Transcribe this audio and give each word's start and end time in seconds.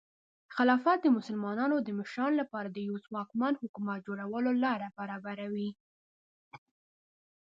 خلافت 0.55 0.97
د 1.01 1.07
مسلمانانو 1.17 1.75
د 1.81 1.89
مشرانو 1.99 2.39
لپاره 2.41 2.67
د 2.71 2.77
یوه 2.87 2.99
ځواکمن 3.07 3.53
حکومت 3.61 3.99
جوړولو 4.07 4.51
لاره 4.63 4.87
برابروي. 4.99 5.69